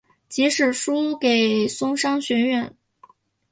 [0.27, 2.75] 即使输给松商学园。